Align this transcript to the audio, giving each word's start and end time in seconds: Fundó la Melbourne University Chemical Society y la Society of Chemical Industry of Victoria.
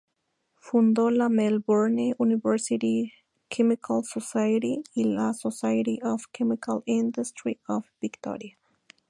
Fundó 0.55 1.11
la 1.11 1.29
Melbourne 1.29 2.15
University 2.17 3.13
Chemical 3.49 4.03
Society 4.03 4.81
y 4.95 5.03
la 5.03 5.31
Society 5.35 5.99
of 6.01 6.23
Chemical 6.31 6.81
Industry 6.87 7.59
of 7.67 7.85
Victoria. 8.01 8.57